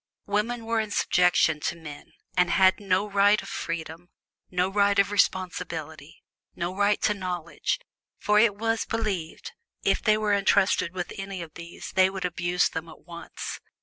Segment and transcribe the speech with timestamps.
[0.25, 4.09] Women were in subjection to men, and had no right of freedom,
[4.49, 6.23] no right to responsibility,
[6.55, 7.79] no right to knowledge,
[8.17, 9.51] for, it was believed,
[9.83, 13.59] if they were entrusted with any of these they would abuse them at once.